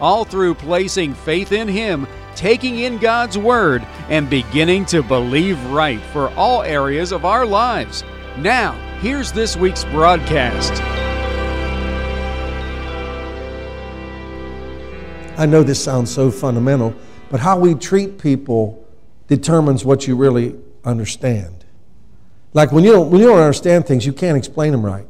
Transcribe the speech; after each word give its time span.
all 0.00 0.24
through 0.24 0.54
placing 0.54 1.14
faith 1.14 1.52
in 1.52 1.68
Him, 1.68 2.06
taking 2.34 2.78
in 2.80 2.98
God's 2.98 3.38
Word, 3.38 3.86
and 4.08 4.28
beginning 4.28 4.86
to 4.86 5.02
believe 5.02 5.62
right 5.66 6.00
for 6.12 6.28
all 6.30 6.62
areas 6.62 7.12
of 7.12 7.24
our 7.24 7.46
lives. 7.46 8.04
Now, 8.38 8.72
here's 9.00 9.32
this 9.32 9.56
week's 9.56 9.84
broadcast. 9.84 10.72
I 15.36 15.46
know 15.46 15.62
this 15.62 15.82
sounds 15.82 16.12
so 16.12 16.30
fundamental, 16.30 16.94
but 17.30 17.40
how 17.40 17.58
we 17.58 17.74
treat 17.74 18.18
people 18.18 18.86
determines 19.26 19.84
what 19.84 20.06
you 20.06 20.16
really 20.16 20.56
understand. 20.84 21.64
Like 22.52 22.70
when 22.70 22.84
you 22.84 22.92
don't, 22.92 23.10
when 23.10 23.20
you 23.20 23.26
don't 23.26 23.40
understand 23.40 23.86
things, 23.86 24.06
you 24.06 24.12
can't 24.12 24.36
explain 24.36 24.72
them 24.72 24.84
right. 24.84 25.06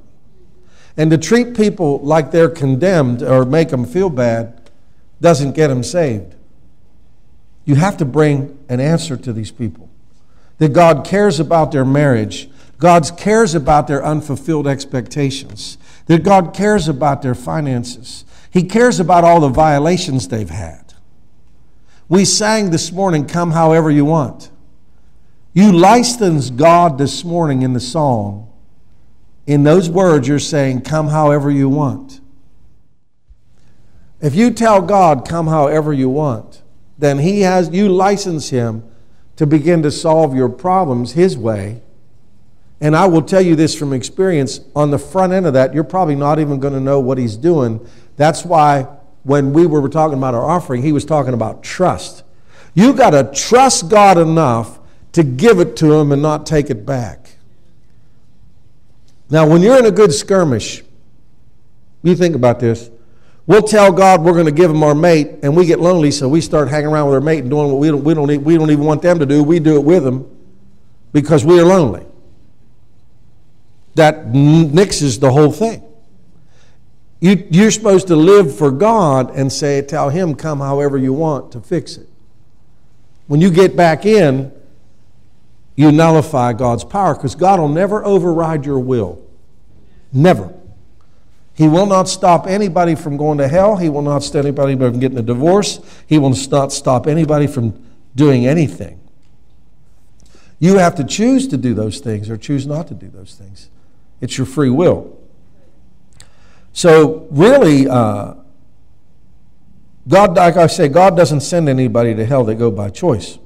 And 0.97 1.11
to 1.11 1.19
treat 1.19 1.55
people 1.55 1.99
like 1.99 2.31
they're 2.31 2.49
condemned 2.49 3.23
or 3.23 3.45
make 3.45 3.69
them 3.69 3.85
feel 3.85 4.09
bad 4.09 4.64
doesn't 5.21 5.53
get 5.53 5.69
them 5.69 5.83
saved. 5.83 6.35
You 7.65 7.77
have 7.77 7.97
to 7.99 8.05
bring 8.05 8.59
an 8.69 8.81
answer 8.81 9.17
to 9.17 9.33
these 9.33 9.51
people 9.51 9.89
that 10.59 10.73
God 10.73 11.05
cares 11.05 11.41
about 11.41 11.73
their 11.73 11.85
marriage, 11.85 12.49
God 12.79 13.11
cares 13.17 13.55
about 13.55 13.89
their 13.89 14.05
unfulfilled 14.05 14.67
expectations, 14.67 15.79
that 16.07 16.23
God 16.23 16.55
cares 16.55 16.89
about 16.89 17.23
their 17.23 17.35
finances, 17.35 18.25
He 18.51 18.63
cares 18.63 19.01
about 19.01 19.25
all 19.25 19.41
the 19.41 19.49
violations 19.49 20.29
they've 20.29 20.49
had. 20.49 20.95
We 22.09 22.25
sang 22.25 22.71
this 22.71 22.93
morning, 22.93 23.27
Come 23.27 23.51
However 23.51 23.91
You 23.91 24.05
Want. 24.05 24.51
You 25.55 25.71
license 25.73 26.51
God 26.51 26.99
this 26.99 27.25
morning 27.25 27.63
in 27.63 27.73
the 27.73 27.81
song. 27.81 28.51
In 29.47 29.63
those 29.63 29.89
words, 29.89 30.27
you're 30.27 30.41
saying, 30.41 30.83
Come 30.83 31.09
however 31.09 31.51
you 31.51 31.69
want. 31.69 32.21
If 34.25 34.35
you 34.35 34.51
tell 34.53 34.81
God, 34.81 35.29
come 35.29 35.49
however 35.49 35.93
you 35.93 36.09
want, 36.09 36.63
then 36.97 37.19
He 37.19 37.43
has 37.43 37.69
you 37.69 37.91
license 37.91 38.49
Him 38.49 38.83
to 39.37 39.47
begin 39.47 39.83
to 39.83 39.91
solve 39.91 40.35
your 40.35 40.49
problems 40.49 41.13
His 41.13 41.37
way. 41.37 41.83
And 42.81 42.97
I 42.97 43.05
will 43.05 43.21
tell 43.21 43.43
you 43.43 43.55
this 43.55 43.75
from 43.75 43.93
experience 43.93 44.61
on 44.75 44.91
the 44.91 44.99
front 44.99 45.35
end 45.35 45.45
of 45.45 45.53
that, 45.53 45.75
you're 45.75 45.85
probably 45.85 46.17
not 46.17 46.39
even 46.39 46.59
going 46.59 46.73
to 46.73 46.81
know 46.81 47.01
what 47.01 47.19
He's 47.19 47.37
doing. 47.37 47.87
That's 48.17 48.47
why 48.47 48.89
when 49.25 49.53
we 49.53 49.67
were 49.67 49.87
talking 49.91 50.17
about 50.17 50.33
our 50.33 50.49
offering, 50.49 50.81
He 50.81 50.93
was 50.93 51.05
talking 51.05 51.35
about 51.35 51.63
trust. 51.63 52.25
You 52.73 52.95
got 52.95 53.11
to 53.11 53.31
trust 53.39 53.91
God 53.91 54.17
enough 54.17 54.79
to 55.13 55.23
give 55.23 55.61
it 55.61 55.77
to 55.77 55.93
Him 55.93 56.13
and 56.13 56.23
not 56.23 56.47
take 56.47 56.71
it 56.71 56.87
back. 56.87 57.37
Now, 59.29 59.47
when 59.47 59.61
you're 59.61 59.79
in 59.79 59.85
a 59.85 59.91
good 59.91 60.15
skirmish, 60.15 60.83
you 62.03 62.17
think 62.17 62.35
about 62.35 62.59
this. 62.59 62.89
We'll 63.47 63.63
tell 63.63 63.93
God 63.93 64.23
we're 64.23 64.33
going 64.33 64.47
to 64.47 64.53
give 64.53 64.71
him 64.71 64.83
our 64.83 64.95
mate, 64.95 65.29
and 65.43 65.55
we 65.55 65.67
get 65.67 65.79
lonely, 65.79 66.11
so 66.11 66.29
we 66.29 66.41
start 66.41 66.69
hanging 66.69 66.89
around 66.89 67.07
with 67.07 67.15
our 67.17 67.21
mate 67.21 67.41
and 67.41 67.51
doing 67.51 67.71
what 67.71 67.79
we 67.79 67.89
don't, 67.89 68.03
we 68.03 68.15
don't, 68.15 68.45
we 68.45 68.57
don't 68.57 68.71
even 68.71 68.85
want 68.85 69.03
them 69.03 69.19
to 69.19 69.27
do. 69.27 69.43
We 69.43 69.59
do 69.61 69.77
it 69.77 69.85
with 69.85 70.03
them 70.03 70.31
because 71.13 71.45
we 71.45 71.61
are 71.61 71.65
lonely. 71.65 72.07
That 73.97 74.33
nixes 74.33 75.21
the 75.21 75.31
whole 75.31 75.53
thing. 75.53 75.83
You, 77.21 77.47
you're 77.51 77.71
supposed 77.71 78.09
to 78.09 78.17
live 78.17 78.57
for 78.57 78.71
God 78.71 79.31
and 79.37 79.53
say, 79.53 79.83
tell 79.83 80.09
Him, 80.09 80.35
come 80.35 80.61
however 80.61 80.97
you 80.97 81.13
want 81.13 81.53
to 81.53 81.61
fix 81.61 81.97
it. 81.97 82.09
When 83.27 83.41
you 83.41 83.51
get 83.51 83.77
back 83.77 84.05
in, 84.05 84.53
you 85.77 85.91
nullify 85.93 86.53
God's 86.53 86.85
power 86.85 87.15
because 87.15 87.35
God 87.35 87.61
will 87.61 87.69
never 87.69 88.05
override 88.05 88.65
your 88.65 88.79
will. 88.79 89.23
Never. 90.13 90.55
He 91.55 91.69
will 91.69 91.87
not 91.87 92.09
stop 92.09 92.49
anybody 92.49 92.97
from 92.97 93.17
going 93.17 93.39
to 93.39 93.47
hell. 93.47 93.77
He 93.77 93.89
will 93.89 94.03
not 94.03 94.25
stop 94.25 94.45
anybody 94.45 94.77
from 94.77 94.99
getting 94.99 95.19
a 95.19 95.23
divorce. 95.23 95.79
He 96.07 96.19
will 96.19 96.35
not 96.51 96.73
stop 96.73 97.07
anybody 97.07 97.47
from 97.47 97.81
doing 98.17 98.47
anything. 98.47 99.01
You 100.59 100.79
have 100.79 100.97
to 100.97 101.05
choose 101.05 101.47
to 101.49 101.57
do 101.57 101.73
those 101.73 102.01
things 102.01 102.29
or 102.29 102.37
choose 102.37 102.67
not 102.67 102.89
to 102.89 102.95
do 102.95 103.09
those 103.09 103.35
things. 103.35 103.71
It's 104.21 104.37
your 104.37 104.47
free 104.47 104.71
will. 104.71 105.17
So, 106.73 107.29
really, 107.31 107.89
uh, 107.89 108.35
God, 110.09 110.37
like 110.37 110.57
I 110.57 110.67
say, 110.67 110.89
God 110.89 111.17
doesn't 111.17 111.41
send 111.41 111.69
anybody 111.69 112.15
to 112.15 112.27
hell, 112.27 112.45
that 112.45 112.57
go 112.57 112.71
by 112.71 112.91
choice. 112.91 113.39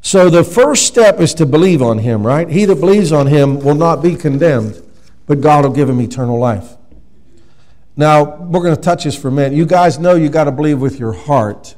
So, 0.00 0.30
the 0.30 0.44
first 0.44 0.86
step 0.86 1.20
is 1.20 1.34
to 1.34 1.44
believe 1.44 1.82
on 1.82 1.98
Him, 1.98 2.26
right? 2.26 2.48
He 2.48 2.64
that 2.64 2.76
believes 2.76 3.12
on 3.12 3.26
Him 3.26 3.60
will 3.60 3.74
not 3.74 4.02
be 4.02 4.16
condemned, 4.16 4.82
but 5.26 5.42
God 5.42 5.64
will 5.64 5.72
give 5.72 5.90
him 5.90 6.00
eternal 6.00 6.38
life. 6.38 6.77
Now, 7.98 8.36
we're 8.36 8.62
going 8.62 8.76
to 8.76 8.80
touch 8.80 9.02
this 9.02 9.20
for 9.20 9.26
a 9.26 9.32
minute. 9.32 9.56
You 9.56 9.66
guys 9.66 9.98
know 9.98 10.14
you 10.14 10.28
got 10.28 10.44
to 10.44 10.52
believe 10.52 10.80
with 10.80 11.00
your 11.00 11.12
heart 11.12 11.74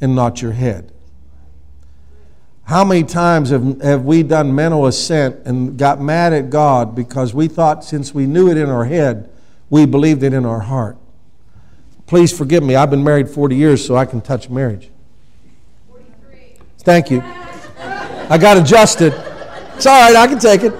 and 0.00 0.16
not 0.16 0.40
your 0.40 0.52
head. 0.52 0.90
How 2.62 2.82
many 2.82 3.02
times 3.02 3.50
have, 3.50 3.82
have 3.82 4.06
we 4.06 4.22
done 4.22 4.54
mental 4.54 4.86
assent 4.86 5.44
and 5.44 5.76
got 5.76 6.00
mad 6.00 6.32
at 6.32 6.48
God 6.48 6.94
because 6.94 7.34
we 7.34 7.46
thought 7.46 7.84
since 7.84 8.14
we 8.14 8.26
knew 8.26 8.50
it 8.50 8.56
in 8.56 8.70
our 8.70 8.86
head, 8.86 9.30
we 9.68 9.84
believed 9.84 10.22
it 10.22 10.32
in 10.32 10.46
our 10.46 10.60
heart? 10.60 10.96
Please 12.06 12.34
forgive 12.36 12.62
me. 12.62 12.74
I've 12.74 12.88
been 12.88 13.04
married 13.04 13.28
40 13.28 13.54
years, 13.54 13.86
so 13.86 13.96
I 13.96 14.06
can 14.06 14.22
touch 14.22 14.48
marriage. 14.48 14.88
43. 15.88 16.56
Thank 16.78 17.10
you. 17.10 17.20
I 17.20 18.38
got 18.40 18.56
adjusted. 18.56 19.12
It's 19.76 19.84
all 19.84 20.00
right. 20.00 20.16
I 20.16 20.26
can 20.26 20.38
take 20.38 20.62
it. 20.62 20.72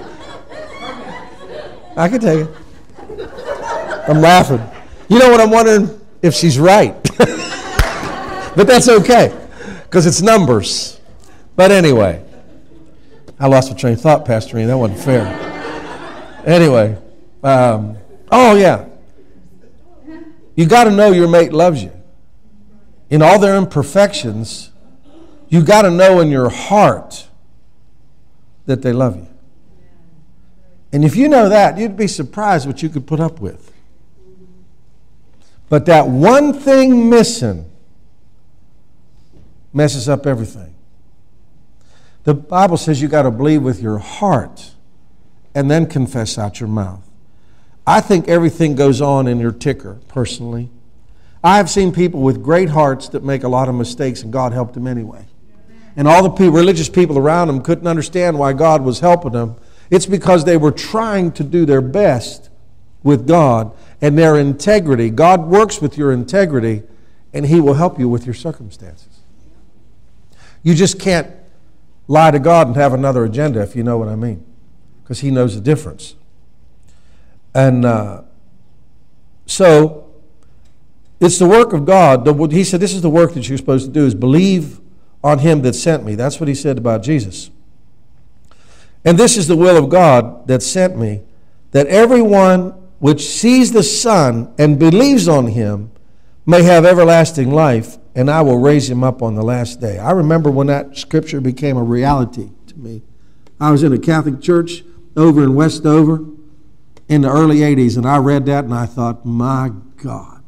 I 1.98 2.08
can 2.08 2.18
take 2.18 2.48
it. 2.48 2.63
I'm 4.06 4.20
laughing. 4.20 4.60
You 5.08 5.18
know 5.18 5.30
what 5.30 5.40
I'm 5.40 5.50
wondering? 5.50 6.00
If 6.22 6.34
she's 6.34 6.58
right. 6.58 6.94
but 7.18 8.66
that's 8.66 8.88
okay, 8.88 9.36
because 9.84 10.06
it's 10.06 10.22
numbers. 10.22 11.00
But 11.56 11.70
anyway, 11.70 12.24
I 13.38 13.46
lost 13.46 13.70
my 13.70 13.76
train 13.76 13.94
of 13.94 14.00
thought, 14.00 14.24
Pastor 14.24 14.58
Ian. 14.58 14.68
That 14.68 14.78
wasn't 14.78 15.00
fair. 15.00 16.42
Anyway, 16.46 16.98
um, 17.42 17.96
oh, 18.30 18.54
yeah. 18.54 18.86
You 20.56 20.66
got 20.66 20.84
to 20.84 20.90
know 20.90 21.10
your 21.10 21.28
mate 21.28 21.52
loves 21.52 21.82
you. 21.82 21.92
In 23.10 23.22
all 23.22 23.38
their 23.38 23.56
imperfections, 23.56 24.70
you 25.48 25.62
got 25.62 25.82
to 25.82 25.90
know 25.90 26.20
in 26.20 26.30
your 26.30 26.48
heart 26.48 27.28
that 28.66 28.82
they 28.82 28.92
love 28.92 29.16
you. 29.16 29.28
And 30.92 31.04
if 31.04 31.16
you 31.16 31.28
know 31.28 31.48
that, 31.48 31.76
you'd 31.76 31.96
be 31.96 32.06
surprised 32.06 32.66
what 32.66 32.82
you 32.82 32.88
could 32.88 33.06
put 33.06 33.20
up 33.20 33.40
with. 33.40 33.73
But 35.74 35.86
that 35.86 36.06
one 36.06 36.52
thing 36.52 37.10
missing 37.10 37.68
messes 39.72 40.08
up 40.08 40.24
everything. 40.24 40.72
The 42.22 42.32
Bible 42.32 42.76
says 42.76 43.02
you 43.02 43.08
got 43.08 43.22
to 43.22 43.32
believe 43.32 43.60
with 43.60 43.82
your 43.82 43.98
heart 43.98 44.70
and 45.52 45.68
then 45.68 45.86
confess 45.86 46.38
out 46.38 46.60
your 46.60 46.68
mouth. 46.68 47.02
I 47.84 48.00
think 48.00 48.28
everything 48.28 48.76
goes 48.76 49.00
on 49.00 49.26
in 49.26 49.40
your 49.40 49.50
ticker, 49.50 49.98
personally. 50.06 50.70
I 51.42 51.56
have 51.56 51.68
seen 51.68 51.90
people 51.90 52.20
with 52.20 52.40
great 52.40 52.68
hearts 52.68 53.08
that 53.08 53.24
make 53.24 53.42
a 53.42 53.48
lot 53.48 53.68
of 53.68 53.74
mistakes, 53.74 54.22
and 54.22 54.32
God 54.32 54.52
helped 54.52 54.74
them 54.74 54.86
anyway. 54.86 55.26
And 55.96 56.06
all 56.06 56.22
the 56.22 56.30
people, 56.30 56.52
religious 56.52 56.88
people 56.88 57.18
around 57.18 57.48
them 57.48 57.60
couldn't 57.60 57.88
understand 57.88 58.38
why 58.38 58.52
God 58.52 58.82
was 58.82 59.00
helping 59.00 59.32
them. 59.32 59.56
It's 59.90 60.06
because 60.06 60.44
they 60.44 60.56
were 60.56 60.70
trying 60.70 61.32
to 61.32 61.42
do 61.42 61.66
their 61.66 61.80
best 61.80 62.48
with 63.02 63.26
God 63.26 63.76
and 64.04 64.18
their 64.18 64.36
integrity. 64.36 65.08
God 65.08 65.46
works 65.46 65.80
with 65.80 65.96
your 65.96 66.12
integrity, 66.12 66.82
and 67.32 67.46
He 67.46 67.58
will 67.58 67.72
help 67.72 67.98
you 67.98 68.06
with 68.06 68.26
your 68.26 68.34
circumstances. 68.34 69.20
You 70.62 70.74
just 70.74 71.00
can't 71.00 71.34
lie 72.06 72.30
to 72.30 72.38
God 72.38 72.66
and 72.66 72.76
have 72.76 72.92
another 72.92 73.24
agenda, 73.24 73.62
if 73.62 73.74
you 73.74 73.82
know 73.82 73.96
what 73.96 74.08
I 74.08 74.14
mean, 74.14 74.44
because 75.02 75.20
He 75.20 75.30
knows 75.30 75.54
the 75.54 75.62
difference. 75.62 76.16
And 77.54 77.86
uh, 77.86 78.24
so, 79.46 80.12
it's 81.18 81.38
the 81.38 81.46
work 81.46 81.72
of 81.72 81.86
God. 81.86 82.26
He 82.52 82.62
said, 82.62 82.80
This 82.80 82.92
is 82.92 83.00
the 83.00 83.08
work 83.08 83.32
that 83.32 83.48
you're 83.48 83.56
supposed 83.56 83.86
to 83.86 83.90
do, 83.90 84.04
is 84.04 84.14
believe 84.14 84.82
on 85.22 85.38
Him 85.38 85.62
that 85.62 85.72
sent 85.72 86.04
me. 86.04 86.14
That's 86.14 86.38
what 86.38 86.48
He 86.50 86.54
said 86.54 86.76
about 86.76 87.02
Jesus. 87.02 87.50
And 89.02 89.16
this 89.16 89.38
is 89.38 89.48
the 89.48 89.56
will 89.56 89.82
of 89.82 89.88
God 89.88 90.46
that 90.46 90.62
sent 90.62 90.94
me, 90.98 91.22
that 91.70 91.86
everyone 91.86 92.83
which 93.04 93.20
sees 93.20 93.70
the 93.70 93.82
Son 93.82 94.50
and 94.56 94.78
believes 94.78 95.28
on 95.28 95.48
him 95.48 95.92
may 96.46 96.62
have 96.62 96.86
everlasting 96.86 97.50
life, 97.50 97.98
and 98.14 98.30
I 98.30 98.40
will 98.40 98.56
raise 98.56 98.88
him 98.88 99.04
up 99.04 99.20
on 99.20 99.34
the 99.34 99.42
last 99.42 99.78
day. 99.78 99.98
I 99.98 100.12
remember 100.12 100.50
when 100.50 100.68
that 100.68 100.96
scripture 100.96 101.38
became 101.42 101.76
a 101.76 101.82
reality 101.82 102.48
to 102.66 102.78
me. 102.78 103.02
I 103.60 103.72
was 103.72 103.82
in 103.82 103.92
a 103.92 103.98
Catholic 103.98 104.40
church 104.40 104.84
over 105.18 105.42
in 105.42 105.54
Westover 105.54 106.24
in 107.06 107.20
the 107.20 107.28
early 107.28 107.58
80s, 107.58 107.98
and 107.98 108.06
I 108.06 108.16
read 108.16 108.46
that 108.46 108.64
and 108.64 108.72
I 108.72 108.86
thought, 108.86 109.26
my 109.26 109.70
God, 109.98 110.42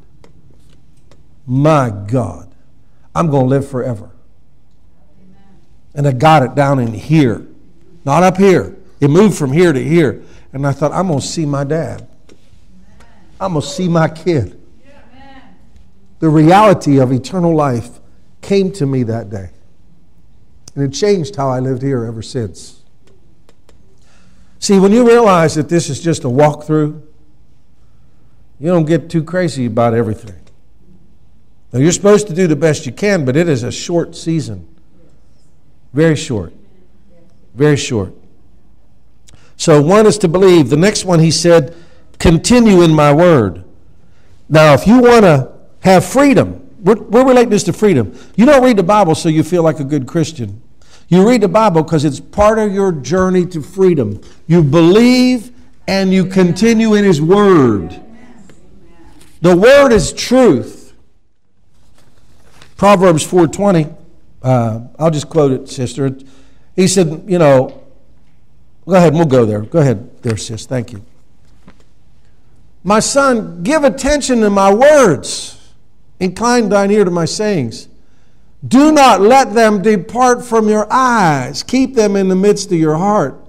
my 1.45 1.91
God, 1.91 2.55
I'm 3.13 3.29
going 3.29 3.45
to 3.45 3.49
live 3.49 3.69
forever. 3.69 4.09
And 5.93 6.07
I 6.07 6.11
got 6.11 6.41
it 6.41 6.55
down 6.55 6.79
in 6.79 6.91
here, 6.91 7.45
not 8.03 8.23
up 8.23 8.37
here. 8.37 8.75
It 8.99 9.11
moved 9.11 9.37
from 9.37 9.51
here 9.51 9.73
to 9.73 9.83
here. 9.83 10.23
And 10.53 10.65
I 10.65 10.71
thought, 10.71 10.91
I'm 10.91 11.09
going 11.09 11.19
to 11.19 11.27
see 11.27 11.45
my 11.45 11.63
dad. 11.63 12.07
I'm 13.39 13.53
going 13.53 13.61
to 13.61 13.67
see 13.67 13.87
my 13.87 14.07
kid. 14.07 14.59
The 16.19 16.29
reality 16.29 16.99
of 16.99 17.11
eternal 17.11 17.55
life 17.55 17.99
came 18.41 18.71
to 18.73 18.85
me 18.85 19.03
that 19.03 19.29
day. 19.29 19.51
And 20.75 20.83
it 20.83 20.95
changed 20.95 21.35
how 21.35 21.49
I 21.49 21.59
lived 21.59 21.81
here 21.81 22.05
ever 22.05 22.21
since. 22.21 22.81
See, 24.59 24.79
when 24.79 24.91
you 24.91 25.07
realize 25.07 25.55
that 25.55 25.69
this 25.69 25.89
is 25.89 26.01
just 26.01 26.23
a 26.23 26.27
walkthrough, 26.27 27.01
you 28.59 28.67
don't 28.67 28.85
get 28.85 29.09
too 29.09 29.23
crazy 29.23 29.67
about 29.67 29.93
everything. 29.93 30.39
Now, 31.71 31.79
you're 31.79 31.91
supposed 31.91 32.27
to 32.27 32.33
do 32.33 32.47
the 32.47 32.55
best 32.55 32.85
you 32.85 32.91
can, 32.91 33.25
but 33.25 33.35
it 33.35 33.47
is 33.47 33.63
a 33.63 33.71
short 33.71 34.15
season. 34.15 34.67
Very 35.93 36.15
short. 36.15 36.53
Very 37.53 37.77
short. 37.77 38.13
So, 39.57 39.81
one 39.81 40.05
is 40.07 40.17
to 40.19 40.27
believe. 40.27 40.69
The 40.69 40.77
next 40.77 41.05
one, 41.05 41.19
he 41.19 41.31
said, 41.31 41.75
continue 42.19 42.81
in 42.81 42.93
my 42.93 43.13
word. 43.13 43.63
Now, 44.49 44.73
if 44.73 44.87
you 44.87 44.99
want 44.99 45.23
to 45.23 45.51
have 45.81 46.05
freedom, 46.05 46.69
we're, 46.79 46.95
we're 46.95 47.25
relating 47.25 47.49
this 47.49 47.63
to 47.63 47.73
freedom. 47.73 48.17
You 48.35 48.45
don't 48.45 48.63
read 48.63 48.77
the 48.77 48.83
Bible 48.83 49.15
so 49.15 49.29
you 49.29 49.43
feel 49.43 49.63
like 49.63 49.79
a 49.79 49.83
good 49.83 50.07
Christian. 50.07 50.61
You 51.09 51.27
read 51.27 51.41
the 51.41 51.47
Bible 51.47 51.83
because 51.83 52.05
it's 52.05 52.19
part 52.19 52.59
of 52.59 52.73
your 52.73 52.91
journey 52.91 53.45
to 53.47 53.61
freedom. 53.61 54.21
You 54.45 54.61
believe 54.61 55.51
and 55.87 56.13
you 56.13 56.25
continue 56.25 56.93
in 56.95 57.05
His 57.05 57.21
Word. 57.21 58.01
The 59.41 59.55
Word 59.55 59.91
is 59.91 60.11
truth. 60.11 60.93
Proverbs 62.75 63.25
4.20, 63.25 63.95
uh, 64.43 64.81
I'll 64.99 65.09
just 65.09 65.29
quote 65.29 65.51
it, 65.51 65.69
sister. 65.69 66.15
He 66.75 66.87
said, 66.87 67.23
you 67.27 67.39
know, 67.39 67.83
go 68.85 68.95
ahead, 68.95 69.13
we'll 69.13 69.25
go 69.25 69.45
there. 69.45 69.61
Go 69.61 69.79
ahead 69.79 70.21
there, 70.21 70.37
sis. 70.37 70.65
Thank 70.65 70.91
you. 70.91 71.03
My 72.87 73.01
son, 73.01 73.63
give 73.63 73.83
attention 73.83 74.39
to 74.39 74.49
my 74.49 74.73
words. 74.73 75.73
Incline 76.21 76.69
thine 76.69 76.89
ear 76.89 77.03
to 77.03 77.11
my 77.11 77.25
sayings. 77.25 77.89
Do 78.65 78.93
not 78.93 79.19
let 79.19 79.53
them 79.53 79.81
depart 79.81 80.45
from 80.45 80.69
your 80.69 80.87
eyes. 80.89 81.63
Keep 81.63 81.95
them 81.95 82.15
in 82.15 82.29
the 82.29 82.35
midst 82.35 82.71
of 82.71 82.77
your 82.77 82.95
heart. 82.95 83.45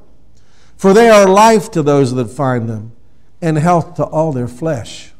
For 0.76 0.92
they 0.92 1.08
are 1.08 1.28
life 1.28 1.70
to 1.70 1.84
those 1.84 2.12
that 2.14 2.24
find 2.24 2.68
them, 2.68 2.90
and 3.40 3.56
health 3.56 3.94
to 3.94 4.02
all 4.02 4.32
their 4.32 4.48
flesh. 4.48 5.12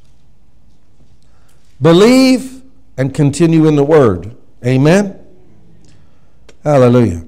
Believe 1.81 2.63
and 2.97 3.15
continue 3.15 3.69
in 3.69 3.77
the 3.77 3.85
word. 3.85 4.35
Amen? 4.67 5.17
Hallelujah. 6.65 7.25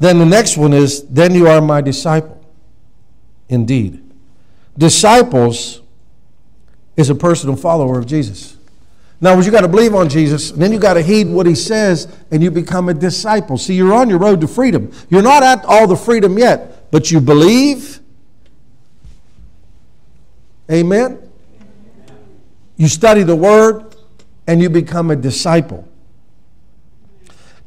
Then 0.00 0.18
the 0.18 0.26
next 0.26 0.56
one 0.56 0.72
is, 0.72 1.06
then 1.06 1.32
you 1.32 1.46
are 1.46 1.60
my 1.60 1.80
disciple. 1.80 2.44
Indeed. 3.48 4.02
Disciples 4.78 5.80
is 6.96 7.10
a 7.10 7.14
personal 7.14 7.56
follower 7.56 7.98
of 7.98 8.06
Jesus. 8.06 8.56
Now, 9.20 9.38
you 9.40 9.50
got 9.50 9.62
to 9.62 9.68
believe 9.68 9.94
on 9.94 10.10
Jesus, 10.10 10.50
and 10.50 10.60
then 10.60 10.72
you 10.72 10.78
got 10.78 10.94
to 10.94 11.02
heed 11.02 11.28
what 11.28 11.46
he 11.46 11.54
says, 11.54 12.06
and 12.30 12.42
you 12.42 12.50
become 12.50 12.90
a 12.90 12.94
disciple. 12.94 13.56
See, 13.56 13.74
you're 13.74 13.94
on 13.94 14.10
your 14.10 14.18
road 14.18 14.42
to 14.42 14.48
freedom. 14.48 14.92
You're 15.08 15.22
not 15.22 15.42
at 15.42 15.64
all 15.64 15.86
the 15.86 15.96
freedom 15.96 16.36
yet, 16.38 16.90
but 16.90 17.10
you 17.10 17.20
believe. 17.20 18.00
Amen. 20.70 21.30
You 22.76 22.88
study 22.88 23.22
the 23.22 23.36
word, 23.36 23.96
and 24.46 24.60
you 24.60 24.68
become 24.68 25.10
a 25.10 25.16
disciple. 25.16 25.88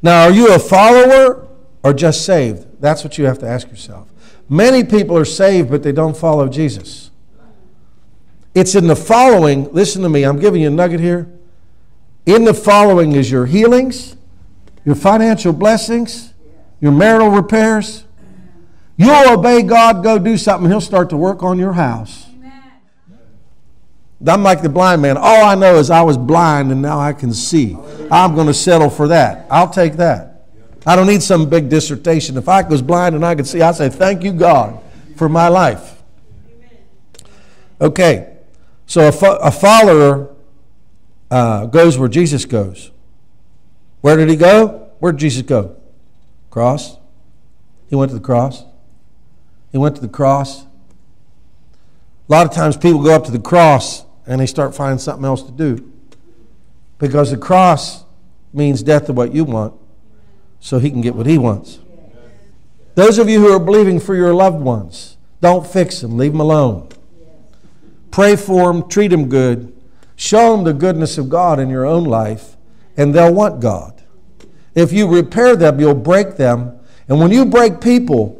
Now, 0.02 0.24
are 0.24 0.30
you 0.30 0.54
a 0.54 0.58
follower 0.58 1.48
or 1.82 1.92
just 1.92 2.24
saved? 2.24 2.80
That's 2.80 3.02
what 3.02 3.18
you 3.18 3.26
have 3.26 3.38
to 3.40 3.48
ask 3.48 3.68
yourself. 3.68 4.08
Many 4.52 4.82
people 4.82 5.16
are 5.16 5.24
saved, 5.24 5.70
but 5.70 5.84
they 5.84 5.92
don't 5.92 6.16
follow 6.16 6.48
Jesus. 6.48 7.12
It's 8.52 8.74
in 8.74 8.88
the 8.88 8.96
following, 8.96 9.72
listen 9.72 10.02
to 10.02 10.08
me, 10.08 10.24
I'm 10.24 10.40
giving 10.40 10.60
you 10.60 10.66
a 10.66 10.72
nugget 10.72 10.98
here. 10.98 11.30
In 12.26 12.44
the 12.44 12.52
following 12.52 13.12
is 13.12 13.30
your 13.30 13.46
healings, 13.46 14.16
your 14.84 14.96
financial 14.96 15.52
blessings, 15.52 16.34
your 16.80 16.90
marital 16.90 17.28
repairs. 17.28 18.04
You'll 18.96 19.38
obey 19.38 19.62
God, 19.62 20.02
go 20.02 20.18
do 20.18 20.36
something, 20.36 20.68
He'll 20.68 20.80
start 20.80 21.10
to 21.10 21.16
work 21.16 21.44
on 21.44 21.60
your 21.60 21.74
house. 21.74 22.26
I'm 24.26 24.42
like 24.42 24.62
the 24.62 24.68
blind 24.68 25.00
man. 25.00 25.16
All 25.16 25.44
I 25.44 25.54
know 25.54 25.76
is 25.76 25.90
I 25.90 26.02
was 26.02 26.18
blind 26.18 26.72
and 26.72 26.82
now 26.82 26.98
I 26.98 27.12
can 27.12 27.32
see. 27.32 27.76
I'm 28.10 28.34
going 28.34 28.48
to 28.48 28.54
settle 28.54 28.90
for 28.90 29.08
that. 29.08 29.46
I'll 29.48 29.70
take 29.70 29.94
that. 29.94 30.29
I 30.86 30.96
don't 30.96 31.06
need 31.06 31.22
some 31.22 31.48
big 31.48 31.68
dissertation. 31.68 32.36
If 32.36 32.48
I 32.48 32.62
was 32.62 32.80
blind 32.80 33.14
and 33.14 33.24
I 33.24 33.34
could 33.34 33.46
see, 33.46 33.60
I 33.60 33.72
say, 33.72 33.88
Thank 33.88 34.22
you, 34.22 34.32
God, 34.32 34.80
for 35.16 35.28
my 35.28 35.48
life. 35.48 36.02
Okay, 37.80 38.36
so 38.86 39.08
a, 39.08 39.12
fo- 39.12 39.36
a 39.36 39.50
follower 39.50 40.34
uh, 41.30 41.66
goes 41.66 41.96
where 41.96 42.08
Jesus 42.08 42.44
goes. 42.44 42.90
Where 44.00 44.16
did 44.16 44.28
he 44.28 44.36
go? 44.36 44.90
Where 44.98 45.12
did 45.12 45.18
Jesus 45.18 45.42
go? 45.42 45.76
Cross. 46.50 46.96
He 47.88 47.96
went 47.96 48.10
to 48.10 48.14
the 48.18 48.24
cross. 48.24 48.64
He 49.72 49.78
went 49.78 49.96
to 49.96 50.02
the 50.02 50.08
cross. 50.08 50.62
A 50.62 50.66
lot 52.28 52.46
of 52.46 52.52
times 52.52 52.76
people 52.76 53.02
go 53.02 53.14
up 53.14 53.24
to 53.24 53.32
the 53.32 53.40
cross 53.40 54.04
and 54.26 54.40
they 54.40 54.46
start 54.46 54.74
finding 54.74 54.98
something 54.98 55.24
else 55.24 55.42
to 55.42 55.52
do. 55.52 55.92
Because 56.98 57.30
the 57.30 57.36
cross 57.36 58.04
means 58.52 58.82
death 58.82 59.06
to 59.06 59.12
what 59.12 59.34
you 59.34 59.44
want 59.44 59.79
so 60.60 60.78
he 60.78 60.90
can 60.90 61.00
get 61.00 61.14
what 61.14 61.26
he 61.26 61.38
wants. 61.38 61.80
Those 62.94 63.18
of 63.18 63.28
you 63.28 63.40
who 63.40 63.52
are 63.52 63.58
believing 63.58 63.98
for 63.98 64.14
your 64.14 64.34
loved 64.34 64.60
ones, 64.62 65.16
don't 65.40 65.66
fix 65.66 66.00
them, 66.00 66.16
leave 66.16 66.32
them 66.32 66.40
alone. 66.40 66.88
Pray 68.10 68.36
for 68.36 68.72
them, 68.72 68.88
treat 68.88 69.08
them 69.08 69.28
good, 69.28 69.72
Show 70.20 70.54
them 70.54 70.64
the 70.64 70.74
goodness 70.74 71.16
of 71.16 71.30
God 71.30 71.58
in 71.58 71.70
your 71.70 71.86
own 71.86 72.04
life, 72.04 72.58
and 72.94 73.14
they'll 73.14 73.32
want 73.32 73.58
God. 73.58 74.02
If 74.74 74.92
you 74.92 75.08
repair 75.08 75.56
them, 75.56 75.80
you'll 75.80 75.94
break 75.94 76.36
them. 76.36 76.78
And 77.08 77.18
when 77.18 77.30
you 77.30 77.46
break 77.46 77.80
people, 77.80 78.38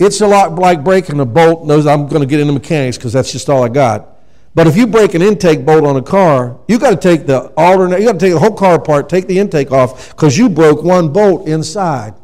it's 0.00 0.20
a 0.20 0.26
lot 0.26 0.56
like 0.56 0.82
breaking 0.82 1.20
a 1.20 1.24
bolt. 1.24 1.64
Knows 1.64 1.86
I'm 1.86 2.08
going 2.08 2.22
to 2.22 2.26
get 2.26 2.40
into 2.40 2.52
mechanics 2.52 2.96
because 2.96 3.12
that's 3.12 3.30
just 3.30 3.48
all 3.48 3.62
I 3.62 3.68
got. 3.68 4.09
But 4.54 4.66
if 4.66 4.76
you 4.76 4.86
break 4.86 5.14
an 5.14 5.22
intake 5.22 5.64
bolt 5.64 5.84
on 5.84 5.96
a 5.96 6.02
car, 6.02 6.58
you 6.66 6.78
got 6.78 6.90
to 6.90 6.96
take 6.96 7.26
the 7.26 7.52
alternate. 7.56 8.00
You 8.00 8.06
got 8.06 8.14
to 8.14 8.18
take 8.18 8.32
the 8.32 8.40
whole 8.40 8.56
car 8.56 8.74
apart, 8.74 9.08
take 9.08 9.26
the 9.26 9.38
intake 9.38 9.70
off 9.70 10.10
because 10.10 10.36
you 10.36 10.48
broke 10.48 10.82
one 10.82 11.12
bolt 11.12 11.46
inside. 11.46 12.14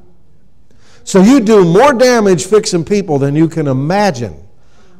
So 1.05 1.23
you 1.23 1.39
do 1.39 1.65
more 1.65 1.93
damage 1.93 2.47
fixing 2.47 2.85
people 2.85 3.21
than 3.21 3.37
you 3.37 3.49
can 3.49 3.69
imagine. 3.69 4.43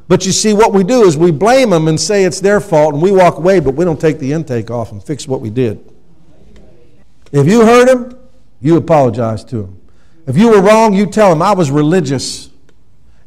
But 0.09 0.25
you 0.25 0.31
see, 0.31 0.53
what 0.53 0.73
we 0.73 0.85
do 0.85 1.03
is 1.03 1.17
we 1.17 1.33
blame 1.33 1.71
them 1.71 1.89
and 1.89 2.01
say 2.01 2.25
it's 2.25 2.41
their 2.41 2.61
fault, 2.61 2.95
and 2.95 3.03
we 3.03 3.11
walk 3.11 3.39
away, 3.39 3.59
but 3.59 3.75
we 3.75 3.85
don't 3.85 4.01
take 4.01 4.21
the 4.21 4.33
intake 4.33 4.71
off 4.71 4.93
and 4.93 5.03
fix 5.03 5.27
what 5.27 5.41
we 5.41 5.51
did. 5.51 5.85
If 7.33 7.49
you 7.49 7.67
hurt 7.67 7.89
him, 7.89 8.17
you 8.61 8.77
apologize 8.77 9.43
to 9.47 9.65
him. 9.65 9.81
If 10.29 10.37
you 10.37 10.51
were 10.51 10.63
wrong, 10.63 10.95
you 10.95 11.07
tell 11.07 11.33
him, 11.33 11.43
I 11.43 11.55
was 11.55 11.73
religious, 11.73 12.51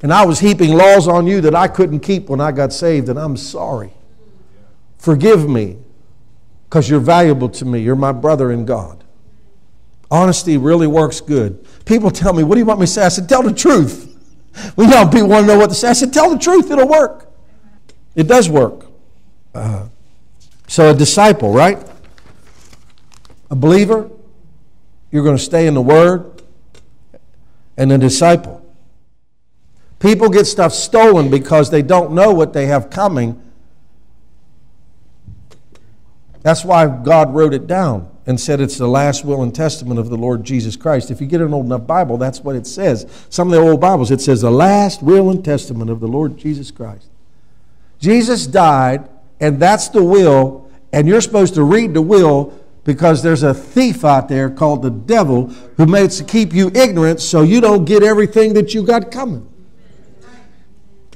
and 0.01 0.13
I 0.13 0.25
was 0.25 0.39
heaping 0.39 0.73
laws 0.73 1.07
on 1.07 1.27
you 1.27 1.41
that 1.41 1.55
I 1.55 1.67
couldn't 1.67 1.99
keep 1.99 2.29
when 2.29 2.41
I 2.41 2.51
got 2.51 2.71
saved, 2.73 3.09
and 3.09 3.19
I'm 3.19 3.37
sorry. 3.37 3.93
Forgive 4.97 5.49
me, 5.49 5.77
because 6.65 6.89
you're 6.89 6.99
valuable 6.99 7.49
to 7.49 7.65
me. 7.65 7.79
You're 7.79 7.95
my 7.95 8.11
brother 8.11 8.51
in 8.51 8.65
God. 8.65 9.03
Honesty 10.11 10.57
really 10.57 10.87
works 10.87 11.21
good. 11.21 11.65
People 11.85 12.11
tell 12.11 12.33
me, 12.33 12.43
What 12.43 12.55
do 12.55 12.59
you 12.59 12.65
want 12.65 12.79
me 12.79 12.85
to 12.85 12.91
say? 12.91 13.05
I 13.05 13.09
said, 13.09 13.29
Tell 13.29 13.43
the 13.43 13.53
truth. 13.53 14.09
We 14.75 14.87
know 14.87 15.07
people 15.07 15.27
want 15.27 15.43
to 15.43 15.53
know 15.53 15.57
what 15.57 15.69
to 15.69 15.75
say. 15.75 15.89
I 15.89 15.93
said, 15.93 16.13
tell 16.13 16.29
the 16.29 16.39
truth, 16.39 16.71
it'll 16.71 16.87
work. 16.87 17.31
It 18.15 18.27
does 18.27 18.49
work. 18.49 18.85
Uh, 19.53 19.87
so, 20.67 20.91
a 20.91 20.93
disciple, 20.93 21.51
right? 21.51 21.81
A 23.49 23.55
believer, 23.55 24.09
you're 25.11 25.23
going 25.23 25.37
to 25.37 25.43
stay 25.43 25.67
in 25.67 25.73
the 25.73 25.81
Word, 25.81 26.43
and 27.77 27.91
a 27.91 27.97
disciple. 27.97 28.58
People 29.99 30.29
get 30.29 30.45
stuff 30.45 30.73
stolen 30.73 31.29
because 31.29 31.69
they 31.69 31.81
don't 31.81 32.13
know 32.13 32.31
what 32.33 32.53
they 32.53 32.67
have 32.67 32.89
coming. 32.89 33.41
That's 36.41 36.63
why 36.63 36.87
God 36.87 37.33
wrote 37.33 37.53
it 37.53 37.67
down 37.67 38.09
and 38.25 38.39
said 38.39 38.61
it's 38.61 38.77
the 38.77 38.87
last 38.87 39.25
will 39.25 39.43
and 39.43 39.53
testament 39.53 39.99
of 39.99 40.09
the 40.09 40.15
Lord 40.15 40.43
Jesus 40.45 40.77
Christ. 40.77 41.11
If 41.11 41.19
you 41.19 41.27
get 41.27 41.41
an 41.41 41.53
old 41.53 41.65
enough 41.65 41.85
Bible, 41.85 42.17
that's 42.17 42.39
what 42.39 42.55
it 42.55 42.65
says. 42.65 43.05
Some 43.29 43.47
of 43.49 43.53
the 43.53 43.59
old 43.59 43.81
Bibles, 43.81 44.09
it 44.09 44.21
says 44.21 44.41
the 44.41 44.51
last 44.51 45.03
will 45.03 45.29
and 45.29 45.43
testament 45.43 45.89
of 45.89 45.99
the 45.99 46.07
Lord 46.07 46.37
Jesus 46.37 46.71
Christ. 46.71 47.09
Jesus 47.99 48.47
died, 48.47 49.09
and 49.41 49.59
that's 49.59 49.89
the 49.89 50.03
will, 50.03 50.71
and 50.93 51.07
you're 51.07 51.21
supposed 51.21 51.55
to 51.55 51.63
read 51.63 51.93
the 51.93 52.01
will 52.01 52.57
because 52.85 53.21
there's 53.21 53.43
a 53.43 53.53
thief 53.53 54.05
out 54.05 54.29
there 54.29 54.49
called 54.49 54.81
the 54.81 54.89
devil 54.89 55.47
who 55.75 55.85
makes 55.85 56.17
to 56.17 56.23
keep 56.23 56.53
you 56.53 56.71
ignorant 56.73 57.19
so 57.19 57.41
you 57.41 57.59
don't 57.59 57.83
get 57.83 58.01
everything 58.01 58.53
that 58.53 58.73
you 58.73 58.83
got 58.83 59.11
coming. 59.11 59.47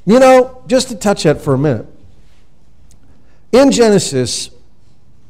You 0.06 0.18
know, 0.18 0.62
just 0.66 0.88
to 0.88 0.96
touch 0.96 1.22
that 1.22 1.40
for 1.40 1.54
a 1.54 1.58
minute. 1.58 1.86
In 3.52 3.70
Genesis, 3.70 4.50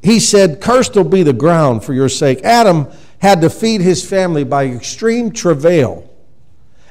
he 0.02 0.18
said, 0.18 0.60
Cursed 0.60 0.94
will 0.96 1.04
be 1.04 1.22
the 1.22 1.32
ground 1.32 1.84
for 1.84 1.94
your 1.94 2.08
sake. 2.08 2.42
Adam 2.42 2.88
had 3.18 3.40
to 3.40 3.50
feed 3.50 3.80
his 3.80 4.06
family 4.06 4.44
by 4.44 4.66
extreme 4.66 5.30
travail 5.30 6.10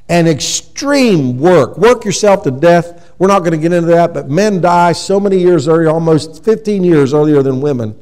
and 0.10 0.28
extreme 0.28 1.38
work. 1.38 1.78
Work 1.78 2.06
yourself 2.06 2.44
to 2.44 2.52
death. 2.52 3.13
We're 3.18 3.28
not 3.28 3.40
going 3.40 3.52
to 3.52 3.58
get 3.58 3.74
into 3.74 3.90
that, 3.90 4.13
but 4.13 4.30
men 4.30 4.62
die 4.62 4.92
so 4.94 5.20
many 5.20 5.38
years 5.38 5.68
earlier, 5.68 5.90
almost 5.90 6.44
15 6.44 6.84
years 6.84 7.13
earlier 7.13 7.42
than 7.44 7.62
women, 7.62 7.96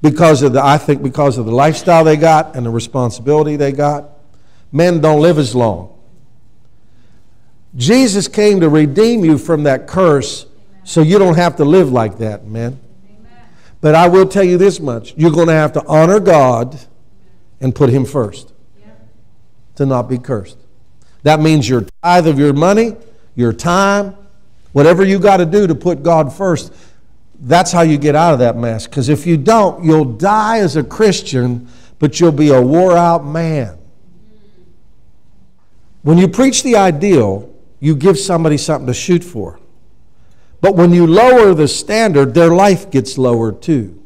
because 0.00 0.42
of 0.42 0.52
the, 0.52 0.64
I 0.64 0.78
think, 0.78 1.02
because 1.02 1.38
of 1.38 1.46
the 1.46 1.52
lifestyle 1.52 2.04
they 2.04 2.16
got 2.16 2.56
and 2.56 2.64
the 2.64 2.70
responsibility 2.70 3.56
they 3.56 3.72
got. 3.72 4.10
Men 4.70 5.00
don't 5.00 5.20
live 5.20 5.38
as 5.38 5.54
long. 5.54 5.98
Jesus 7.74 8.28
came 8.28 8.60
to 8.60 8.68
redeem 8.68 9.24
you 9.24 9.38
from 9.38 9.62
that 9.62 9.86
curse 9.86 10.46
so 10.84 11.00
you 11.00 11.18
don't 11.18 11.36
have 11.36 11.56
to 11.56 11.64
live 11.64 11.90
like 11.90 12.18
that, 12.18 12.46
man. 12.46 12.78
But 13.80 13.94
I 13.94 14.08
will 14.08 14.28
tell 14.28 14.44
you 14.44 14.58
this 14.58 14.78
much 14.78 15.14
you're 15.16 15.30
going 15.30 15.48
to 15.48 15.54
have 15.54 15.72
to 15.74 15.84
honor 15.86 16.20
God 16.20 16.78
and 17.60 17.74
put 17.74 17.90
Him 17.90 18.04
first 18.04 18.52
to 19.76 19.86
not 19.86 20.08
be 20.08 20.18
cursed. 20.18 20.58
That 21.22 21.40
means 21.40 21.68
your 21.68 21.86
tithe 22.02 22.26
of 22.26 22.38
your 22.38 22.52
money, 22.52 22.96
your 23.34 23.52
time, 23.52 24.16
whatever 24.72 25.04
you 25.04 25.18
got 25.18 25.38
to 25.38 25.46
do 25.46 25.66
to 25.66 25.74
put 25.74 26.02
God 26.02 26.32
first. 26.32 26.72
That's 27.40 27.72
how 27.72 27.82
you 27.82 27.98
get 27.98 28.14
out 28.14 28.32
of 28.34 28.38
that 28.40 28.56
mess. 28.56 28.86
Because 28.86 29.08
if 29.08 29.26
you 29.26 29.36
don't, 29.36 29.84
you'll 29.84 30.04
die 30.04 30.58
as 30.58 30.76
a 30.76 30.84
Christian, 30.84 31.68
but 31.98 32.20
you'll 32.20 32.32
be 32.32 32.50
a 32.50 32.60
wore 32.60 32.96
out 32.96 33.24
man. 33.24 33.78
When 36.02 36.18
you 36.18 36.28
preach 36.28 36.62
the 36.62 36.76
ideal, 36.76 37.51
you 37.82 37.96
give 37.96 38.16
somebody 38.16 38.56
something 38.56 38.86
to 38.86 38.94
shoot 38.94 39.24
for. 39.24 39.58
But 40.60 40.76
when 40.76 40.92
you 40.92 41.04
lower 41.04 41.52
the 41.52 41.66
standard, 41.66 42.32
their 42.32 42.50
life 42.50 42.92
gets 42.92 43.18
lowered 43.18 43.60
too. 43.60 44.00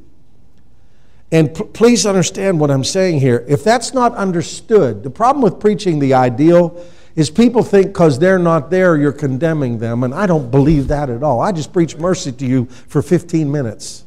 And 1.30 1.54
p- 1.54 1.64
please 1.64 2.06
understand 2.06 2.59
what 2.59 2.71
I'm 2.71 2.85
saying 2.85 3.21
here. 3.21 3.45
If 3.47 3.62
that's 3.62 3.92
not 3.92 4.14
understood, 4.14 5.02
the 5.02 5.11
problem 5.11 5.42
with 5.42 5.61
preaching 5.61 5.99
the 5.99 6.14
ideal 6.14 6.83
is 7.16 7.28
people 7.28 7.62
think 7.62 7.88
because 7.88 8.18
they're 8.18 8.38
not 8.38 8.71
there, 8.71 8.97
you're 8.97 9.12
condemning 9.12 9.78
them. 9.78 10.04
And 10.04 10.14
I 10.14 10.26
don't 10.26 10.50
believe 10.50 10.88
that 10.88 11.11
at 11.11 11.23
all. 11.23 11.42
I 11.42 11.52
just 11.52 11.71
preach 11.75 11.99
mercy 11.99 12.33
to 12.33 12.47
you 12.47 12.64
for 12.64 13.02
15 13.02 13.52
minutes. 13.52 14.06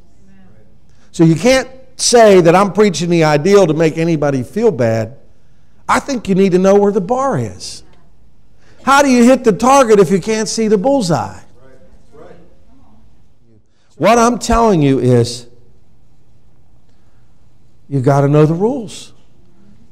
So 1.11 1.23
you 1.23 1.35
can't 1.35 1.69
say 1.95 2.41
that 2.41 2.55
I'm 2.55 2.73
preaching 2.73 3.11
the 3.11 3.23
ideal 3.23 3.67
to 3.67 3.75
make 3.75 3.99
anybody 3.99 4.41
feel 4.41 4.71
bad. 4.71 5.19
I 5.87 5.99
think 5.99 6.27
you 6.27 6.33
need 6.33 6.53
to 6.53 6.59
know 6.59 6.73
where 6.73 6.91
the 6.91 7.01
bar 7.01 7.37
is. 7.37 7.83
How 8.83 9.01
do 9.01 9.09
you 9.09 9.23
hit 9.23 9.43
the 9.43 9.51
target 9.51 9.99
if 9.99 10.09
you 10.11 10.19
can't 10.19 10.47
see 10.47 10.67
the 10.67 10.77
bullseye? 10.77 11.41
What 13.97 14.17
I'm 14.17 14.39
telling 14.39 14.81
you 14.81 14.99
is 14.99 15.47
you 17.89 17.99
got 17.99 18.21
to 18.21 18.29
know 18.29 18.45
the 18.45 18.53
rules. 18.53 19.13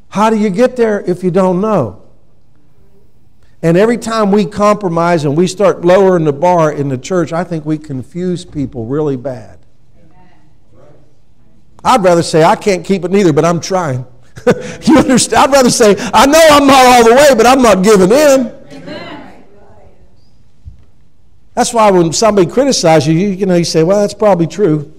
How 0.10 0.30
do 0.30 0.38
you 0.38 0.50
get 0.50 0.78
there 0.78 1.02
if 1.02 1.24
you 1.24 1.32
don't 1.32 1.60
know? 1.60 2.04
And 3.62 3.76
every 3.76 3.98
time 3.98 4.32
we 4.32 4.46
compromise 4.46 5.26
and 5.26 5.36
we 5.36 5.48
start 5.48 5.84
lowering 5.84 6.24
the 6.24 6.34
bar 6.34 6.72
in 6.72 6.90
the 6.90 6.98
church, 6.98 7.34
I 7.34 7.44
think 7.44 7.66
we 7.66 7.78
confuse 7.78 8.46
people 8.46 8.86
really 8.86 9.18
bad. 9.18 9.60
I'd 11.84 12.04
rather 12.04 12.24
say, 12.24 12.44
I 12.44 12.56
can't 12.56 12.86
keep 12.86 13.04
it 13.04 13.12
neither, 13.12 13.34
but 13.34 13.46
I'm 13.46 13.60
trying. 13.60 14.06
you 14.84 14.98
understand? 14.98 15.44
I'd 15.44 15.52
rather 15.52 15.70
say, 15.70 15.96
I 15.98 16.26
know 16.26 16.48
I'm 16.52 16.68
not 16.68 16.86
all 16.86 17.04
the 17.04 17.16
way, 17.16 17.36
but 17.36 17.46
I'm 17.46 17.62
not 17.62 17.84
giving 17.84 18.12
in. 18.12 18.57
That's 21.58 21.74
why 21.74 21.90
when 21.90 22.14
somebody 22.14 22.48
criticizes 22.48 23.08
you, 23.08 23.16
you, 23.16 23.30
you 23.30 23.46
know, 23.48 23.56
you 23.56 23.64
say, 23.64 23.82
well, 23.82 24.02
that's 24.02 24.14
probably 24.14 24.46
true, 24.46 24.94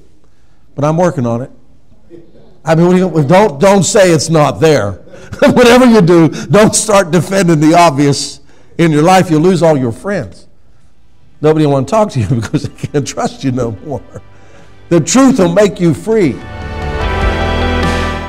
but 0.75 0.85
I'm 0.85 0.97
working 0.97 1.25
on 1.25 1.43
it. 1.43 1.53
I 2.65 2.75
mean, 2.75 3.29
don't, 3.29 3.61
don't 3.61 3.85
say 3.85 4.11
it's 4.11 4.29
not 4.29 4.59
there. 4.59 4.91
Whatever 5.39 5.87
you 5.87 6.01
do, 6.01 6.29
don't 6.29 6.75
start 6.75 7.13
defending 7.13 7.61
the 7.61 7.75
obvious 7.75 8.41
in 8.77 8.91
your 8.91 9.05
life. 9.05 9.31
You'll 9.31 9.43
lose 9.43 9.63
all 9.63 9.79
your 9.79 9.93
friends. 9.93 10.49
Nobody 11.41 11.65
will 11.65 11.75
want 11.75 11.87
to 11.87 11.93
talk 11.93 12.11
to 12.11 12.21
you 12.21 12.27
because 12.41 12.65
they 12.65 12.89
can't 12.89 13.07
trust 13.07 13.45
you 13.45 13.53
no 13.53 13.71
more. 13.87 14.03
The 14.89 14.99
truth 14.99 15.39
will 15.39 15.53
make 15.53 15.79
you 15.79 15.95
free. 15.95 16.33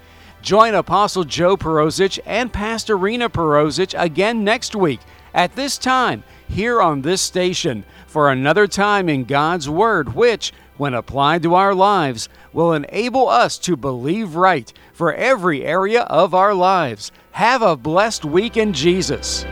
Join 0.42 0.74
Apostle 0.74 1.26
Joe 1.26 1.58
Perozich 1.58 2.18
and 2.26 2.52
Pastor 2.52 2.98
Rena 2.98 3.30
Perozich 3.30 3.94
again 4.02 4.46
next 4.46 4.74
week 4.74 5.02
at 5.34 5.56
this 5.56 5.78
time 5.78 6.24
here 6.48 6.82
on 6.82 7.02
this 7.02 7.22
station 7.22 7.84
for 8.08 8.32
another 8.32 8.66
time 8.66 9.10
in 9.10 9.26
God's 9.26 9.70
Word, 9.70 10.16
which, 10.16 10.54
when 10.78 10.94
applied 10.94 11.44
to 11.44 11.56
our 11.56 11.76
lives, 11.76 12.30
will 12.54 12.74
enable 12.74 13.28
us 13.28 13.58
to 13.60 13.76
believe 13.76 14.36
right 14.36 14.72
for 14.94 15.14
every 15.14 15.66
area 15.66 16.04
of 16.04 16.34
our 16.34 16.54
lives. 16.54 17.12
Have 17.32 17.62
a 17.62 17.76
blessed 17.76 18.24
week 18.24 18.56
in 18.56 18.72
Jesus. 18.72 19.46